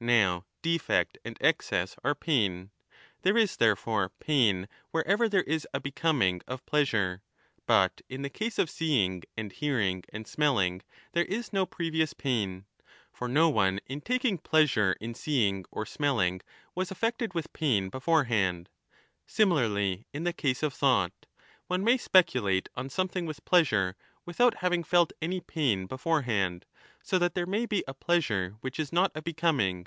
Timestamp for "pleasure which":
27.94-28.78